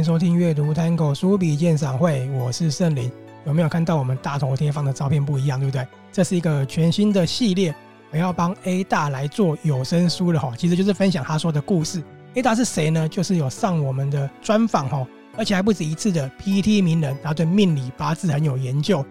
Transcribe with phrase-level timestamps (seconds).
[0.00, 3.12] 迎收听阅读 Tango 书笔鉴赏会，我是圣灵。
[3.44, 5.86] 有没有看到我们大头贴放的照片不一样，对不对？
[6.10, 7.74] 这是一个全新的系列，
[8.10, 12.02] 我要帮 A 大来做有声书了哈，其实就是分享他说的故事。
[12.32, 13.06] A 大是谁呢？
[13.06, 15.06] 就是有上我们的专访哈，
[15.36, 19.04] 而且还不止一次的 P T 名人，他对命理八字很有研究。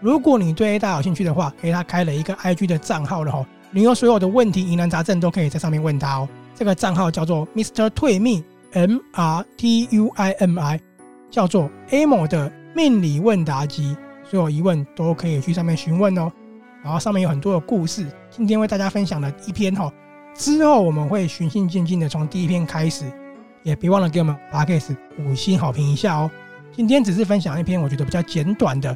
[0.00, 6.28] 如果你对 A 大有兴趣的话，A 大开了一个 IG 的账号了哈，你有所有的问题、疑难杂症都可以在上面问他哦。
[6.54, 7.88] 这个账号叫做 Mr.
[7.88, 8.44] 退命
[8.76, 10.78] M R T U I M I，
[11.30, 12.52] 叫做 Amo 的。
[12.74, 16.30] 命理问答集，所有疑问都可以去上面询问哦。
[16.84, 19.90] 然后上面有很多的故事，今天为大家分享了一篇哈。
[20.34, 23.10] 之后我们会循序渐进的从第一篇开始，
[23.62, 26.30] 也别忘了给我们 Podcast 五星好评一下哦。
[26.70, 28.94] 今天只是分享一篇我觉得比较简短的，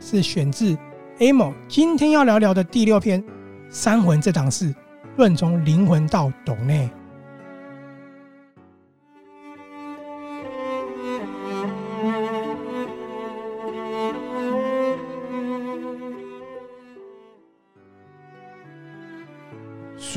[0.00, 0.74] 是选自
[1.18, 3.22] Amo 今天要聊聊的第六篇
[3.68, 4.72] 《三魂这档事》，
[5.18, 6.88] 论从灵魂到懂内。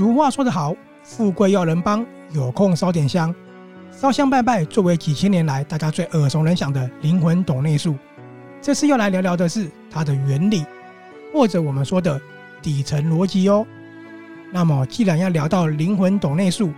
[0.01, 3.31] 俗话说得好，富贵要人帮，有空烧点香，
[3.91, 7.95] 烧香拜拜，作为几千年来大家最耳熟能详的灵魂斗内术。
[8.59, 10.65] 这次要来聊聊的是它的原理，
[11.31, 12.19] 或者我们说的
[12.63, 13.63] 底层逻辑哦。
[14.51, 16.71] 那么，既然要聊到灵魂斗内术，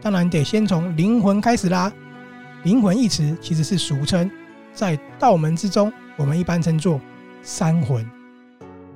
[0.00, 1.92] 当然得先从灵魂开始啦。
[2.62, 4.30] 灵魂一词其实是俗称，
[4.72, 6.98] 在道门之中，我们一般称作
[7.42, 8.02] 三魂。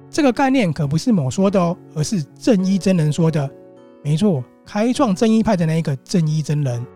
[0.09, 3.47] 这个概念可不是某说的哦，而是正一真人说的。
[4.05, 6.87] 没错，开创正一派的那一个正一真人，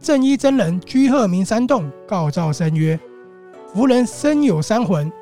[0.00, 2.98] 正一真人居鹤鸣山洞，告诏僧曰
[3.74, 5.12] ：“夫人身有三魂，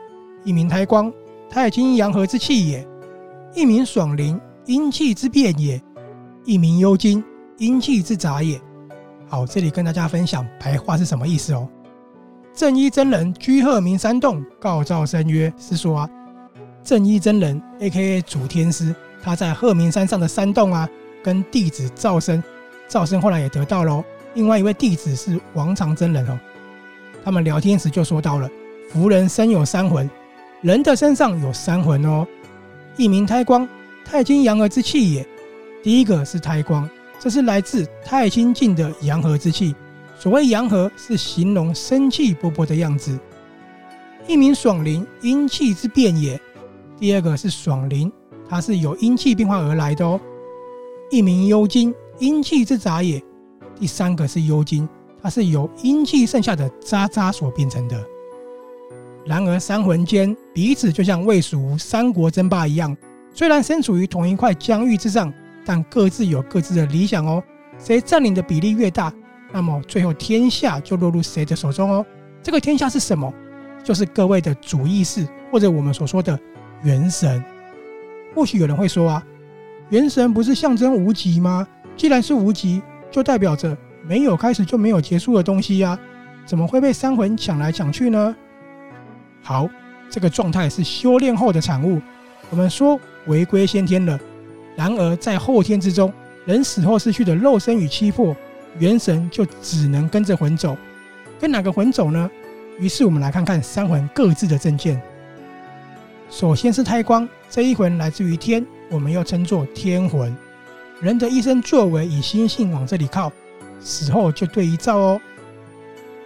[0.44, 1.12] 一名胎光，
[1.50, 2.86] 太清阳和之气也；
[3.56, 5.80] 一名爽灵，阴气之变也；
[6.44, 7.24] 一名幽精，
[7.58, 8.60] 阴气之杂也。”
[9.26, 11.68] 好，这里跟大家分享白话是什么意思哦。
[12.54, 16.10] 正一真人居鹤鸣山洞，告诏僧曰：“是说啊，
[16.84, 18.22] 正一真人 （A.K.A.
[18.22, 20.86] 主天师）。”他在鹤鸣山上的山洞啊，
[21.22, 22.44] 跟弟子赵生，
[22.86, 24.04] 赵生后来也得道喽。
[24.34, 26.38] 另外一位弟子是王长真人哦。
[27.24, 28.50] 他们聊天时就说到了：
[28.90, 30.08] 福人身有三魂，
[30.60, 32.26] 人的身上有三魂哦。
[32.98, 33.66] 一名胎光，
[34.04, 35.26] 太清阳和之气也。
[35.82, 36.86] 第一个是胎光，
[37.18, 39.74] 这是来自太清境的阳和之气。
[40.18, 43.18] 所谓阳和，是形容生气勃勃的样子。
[44.26, 46.38] 一名爽灵，阴气之变也。
[46.98, 48.12] 第二个是爽灵。
[48.48, 50.20] 它是由阴气变化而来的哦。
[51.10, 53.22] 一名幽精，阴气之杂也。
[53.78, 54.88] 第三个是幽精，
[55.22, 58.04] 它是由阴气剩下的渣渣所变成的。
[59.26, 62.96] 然而三魂间彼此就像魏蜀吴三国争霸一样，
[63.32, 65.32] 虽然身处于同一块疆域之上，
[65.64, 67.42] 但各自有各自的理想哦。
[67.78, 69.12] 谁占领的比例越大，
[69.52, 72.04] 那么最后天下就落入谁的手中哦。
[72.42, 73.32] 这个天下是什么？
[73.82, 76.38] 就是各位的主意识，或者我们所说的
[76.82, 77.42] 元神。
[78.34, 79.24] 或许有人会说啊，
[79.90, 81.66] 元神不是象征无极吗？
[81.96, 85.98] 既然是无极，就代表着没有开始就没有结束的东西呀，
[86.44, 88.34] 怎么会被三魂抢来抢去呢？
[89.42, 89.68] 好，
[90.10, 92.00] 这个状态是修炼后的产物。
[92.50, 94.18] 我们说回归先天了，
[94.76, 96.12] 然而在后天之中，
[96.44, 98.34] 人死后失去的肉身与气魄，
[98.78, 100.76] 元神就只能跟着魂走。
[101.40, 102.30] 跟哪个魂走呢？
[102.78, 105.00] 于是我们来看看三魂各自的证件。
[106.34, 110.36] 首先是胎光，这一魂来自于天，我们又称作天魂。
[111.00, 113.30] 人的一生作为以心性往这里靠，
[113.78, 115.20] 死后就对一照哦。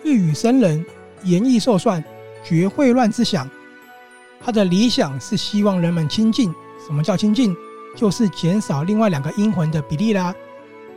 [0.03, 0.83] 欲与生人，
[1.25, 2.03] 言易受算，
[2.43, 3.47] 绝秽乱之想。
[4.41, 6.55] 他的理想是希望人们清净。
[6.87, 7.55] 什么叫清净？
[7.95, 10.35] 就是减少另外两个阴魂的比例啦。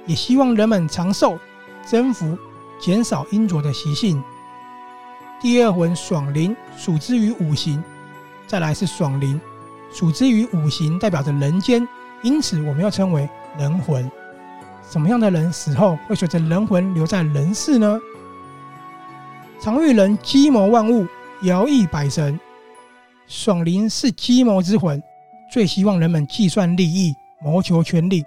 [0.06, 1.38] 也希望人们长寿、
[1.86, 2.38] 增福，
[2.80, 4.24] 减少阴浊的习性。
[5.42, 7.84] 第二魂爽灵，属之于五行。
[8.52, 9.40] 再来是爽灵，
[9.94, 11.88] 属之于五行，代表着人间，
[12.22, 14.12] 因此我们又称为人魂。
[14.90, 17.98] 什么样的人死后会随着人魂留在人世呢？
[19.62, 21.08] 常遇人计谋万物，
[21.44, 22.38] 摇役百神。
[23.26, 25.02] 爽灵是计谋之魂，
[25.50, 28.26] 最希望人们计算利益，谋求权力。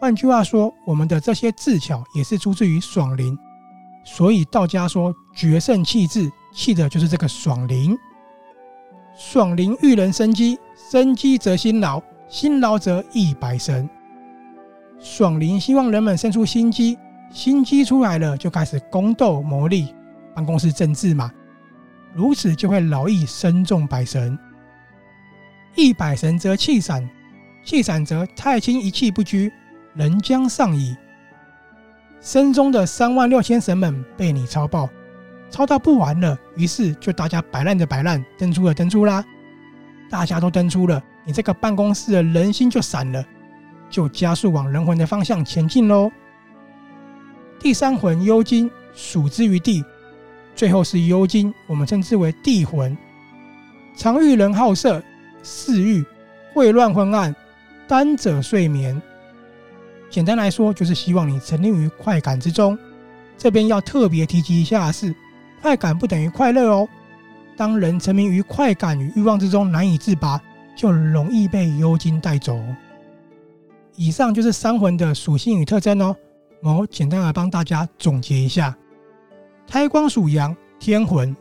[0.00, 3.38] 换句话说，我们的这些智巧也是出自于爽灵。
[4.02, 7.96] 所以道家说决胜气质，气的就是这个爽灵。
[9.14, 10.58] 爽灵育人生机，
[10.90, 13.88] 生机则辛劳，辛劳则役百神。
[14.98, 16.98] 爽灵希望人们生出心机，
[17.30, 19.94] 心机出来了就开始宫斗谋利，
[20.34, 21.30] 办公室政治嘛，
[22.14, 24.38] 如此就会劳役身中百神。
[25.74, 27.08] 役百神则气散，
[27.64, 29.52] 气散则太清一气不居，
[29.94, 30.96] 人将丧矣。
[32.20, 34.88] 身中的三万六千神们被你操爆，
[35.50, 39.24] 抄到不完了，于是就大家摆烂的摆烂，登出了登出啦。
[40.08, 43.24] 大家都登出了，你这个办公室的人心就散了，
[43.88, 46.10] 就加速往人魂的方向前进喽。
[47.58, 49.84] 第三魂幽精属之于地，
[50.54, 52.96] 最后是幽精，我们称之为地魂。
[53.96, 55.02] 常遇人好色，
[55.42, 56.04] 嗜欲，
[56.54, 57.34] 会乱昏暗，
[57.86, 59.00] 单者睡眠。
[60.08, 62.76] 简单来说，就是希望你沉溺于快感之中。
[63.36, 65.14] 这边要特别提及一下是，
[65.60, 66.88] 快感不等于快乐哦。
[67.56, 70.40] 当人沉迷于快感与欲望之中难以自拔，
[70.74, 72.58] 就容易被幽精带走。
[73.96, 76.16] 以上就是三魂的属性与特征哦。
[76.62, 78.74] 我简单来帮大家总结一下：
[79.66, 81.36] 胎光属阳，天魂，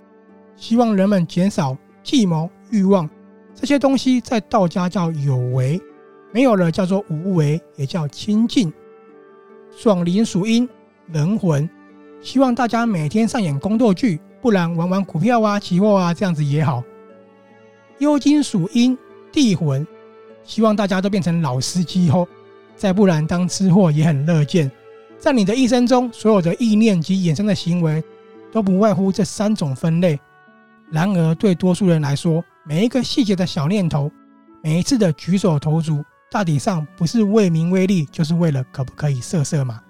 [0.58, 3.10] 希望人们减少计谋、欲望
[3.56, 5.80] 这些东西，在道家叫有为。
[6.32, 8.72] 没有了，叫做无为，也叫清净。
[9.72, 10.68] 爽灵属阴，
[11.08, 11.68] 人魂，
[12.22, 16.84] 希望大家每天上演宫斗剧，不然玩玩股票啊、期货啊，这样子也好。
[18.00, 18.98] 幽金属阴，
[19.32, 19.86] 地魂，
[20.44, 22.28] 希望大家都变成老司机后，
[22.76, 24.70] 再不然当吃货也很乐见。
[25.18, 28.04] 在你的一生中，所有的意念及衍生的行为，
[28.52, 30.20] 都不外乎这三种分类。
[30.90, 34.12] 然而，对多数人来说，每一个细节的小念头，
[34.64, 36.04] 每一次的举手投足。
[36.32, 39.82] 大体上不是为名为利，就是为了可不可以色色嘛。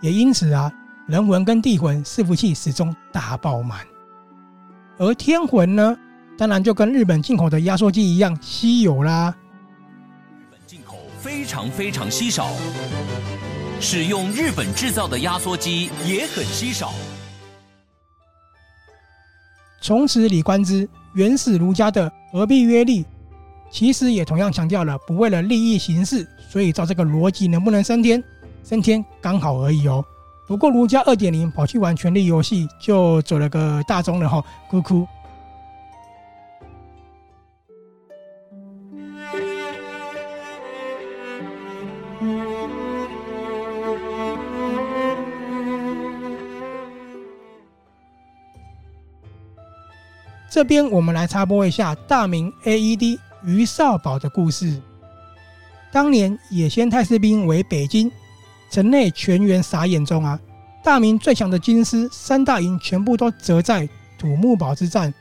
[0.00, 0.70] 也因此啊，
[1.08, 3.80] 人魂跟地魂伺服器始终大爆满。
[4.98, 5.96] 而天魂呢，
[6.38, 9.34] 当然就跟日本进口的压缩机一样稀有啦。
[10.30, 12.50] 日本进口非常非常稀少，
[13.80, 16.92] 使用日本制造的压缩机也很稀少。
[19.80, 23.04] 从此李观之，原始儒家的何必约利？
[23.72, 28.22] 其实也同样强调了，不为了利益行事，所以照这个逻辑，能不能升天？
[28.62, 30.04] 升天刚好而已哦。
[30.46, 35.06] 不过儒家二点零跑去玩权力游戏，就走了个大宗了哈，哭哭。
[50.50, 53.18] 这边我们来插播一下大明 AED。
[53.44, 54.80] 于少保的故事。
[55.90, 58.08] 当年野先太师兵为北京，
[58.72, 60.40] 城内全员傻眼中啊！
[60.82, 63.86] 大明最强的军师三大营全部都折在
[64.18, 65.12] 土木堡之战。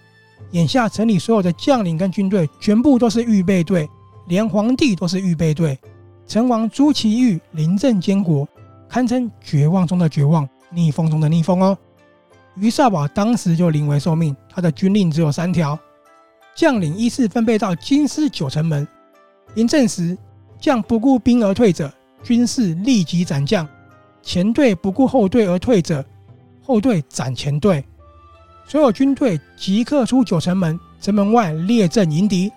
[0.51, 3.89] 眼下城里所有的将领跟军队全部都是预备队，
[4.27, 5.77] 连皇帝都是预备队。
[6.25, 8.47] 成王朱祁钰临阵监国，
[8.87, 11.77] 堪称绝望中的绝望，逆风中的逆风哦。
[12.55, 15.77] 于少保当时就临危受命，他的军令只有三条。
[16.55, 18.87] 将领依次分配到京师九城门，
[19.55, 20.17] 临阵时，
[20.57, 23.65] 将不顾兵而退者，军士立即斩将；
[24.21, 26.03] 前队不顾后队而退者，
[26.63, 27.83] 后队斩前队。
[28.67, 32.51] 所有军队即刻出九城门，城门外列阵迎敌。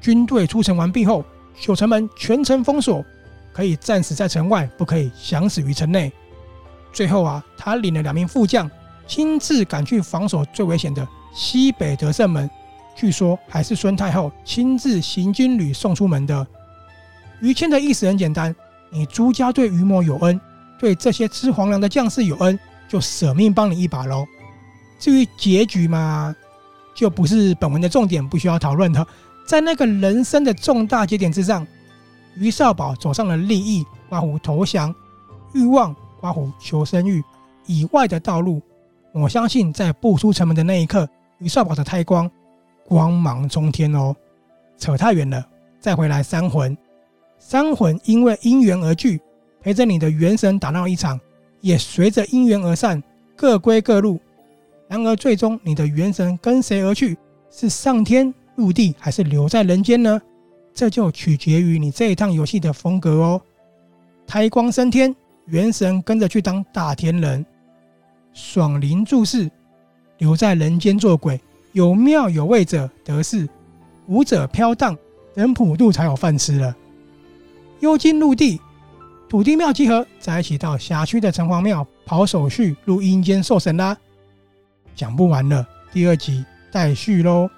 [0.00, 1.24] 军队出城完毕后，
[1.60, 3.04] 九城门全城封锁，
[3.52, 6.12] 可以战死在城外，不可以降死于城内。
[6.92, 8.70] 最后啊，他领了两名副将，
[9.06, 12.48] 亲自赶去防守最危险的西北得胜门。
[12.96, 16.46] 据说还是孙太后亲自行军旅送出门的。
[17.40, 18.54] 于谦的意思很简单：
[18.94, 20.40] 你朱家对于某有恩，
[20.78, 22.56] 对这些吃皇粮的将士有恩，
[22.88, 24.24] 就舍命帮你一把喽。
[25.00, 26.34] 至于结局嘛，
[26.94, 29.04] 就不是本文的重点，不需要讨论的。
[29.44, 31.66] 在那个人生的重大节点之上，
[32.36, 34.94] 于少保走上了利益（刮胡投降）、
[35.52, 37.22] 欲望（刮胡求生欲）
[37.66, 38.62] 以外的道路。
[39.12, 41.08] 我相信，在步出城门的那一刻，
[41.38, 42.30] 于少保的胎光。
[42.86, 44.14] 光芒冲天哦！
[44.76, 45.42] 扯太远了，
[45.80, 46.76] 再回来三魂。
[47.46, 49.20] 三魂因为因缘而聚，
[49.60, 51.20] 陪着你的元神打闹一场，
[51.60, 53.02] 也随着因缘而散，
[53.36, 54.18] 各归各路。
[54.88, 57.18] 然而，最终你的元神跟谁而去？
[57.50, 60.18] 是上天入地，还是留在人间呢？
[60.72, 63.42] 这就取决于你这一趟游戏的风格哦。
[64.26, 67.44] 胎光升天，元神跟着去当大天人；
[68.32, 69.50] 爽灵注世，
[70.16, 71.38] 留在人间做鬼。
[71.72, 73.46] 有庙有位者得势，
[74.06, 74.96] 无者飘荡，
[75.34, 76.74] 等普渡才有饭吃了。
[77.84, 78.58] 幽精入地，
[79.28, 83.94] 土地庙集合在一起，到辖区的城隍庙跑手续，入阴间受审啦。
[84.96, 87.50] 讲不完了，第二集待续喽。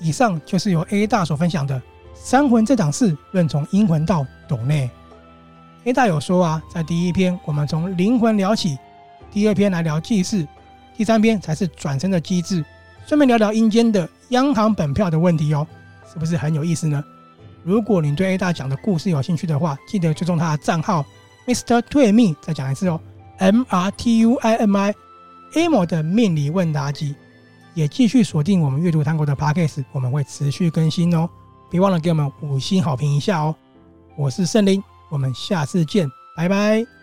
[0.00, 1.82] 以上就是由 A 大所分享的
[2.24, 4.88] 三魂这档事，论从阴魂到斗内。
[5.84, 8.78] A 大有说啊，在第一篇我们从灵魂聊起，
[9.30, 10.48] 第二篇来聊祭祀，
[10.96, 12.64] 第三篇才是转身的机制。
[13.06, 15.66] 顺便聊聊阴间的央行本票的问题哦，
[16.10, 17.04] 是不是很有意思呢？
[17.62, 21.04] 如果你对 A 大讲的故事有兴趣的话，记得追踪他的账号
[21.46, 21.82] Mr.
[21.82, 22.98] Tuimi，再讲一次哦
[23.36, 27.14] ，M R T U I M I，Amo 的命理问答集，
[27.74, 31.28] 也继续锁定我们阅读探戈的 Podcast，我们会持续更新哦，
[31.74, 33.52] 别忘了给我们五星好评一下哦。
[34.16, 36.93] 我是圣灵，我们下次见，拜拜。